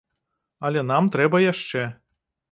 Але 0.69 0.81
нам 0.91 1.09
трэба 1.15 1.41
яшчэ. 1.43 1.83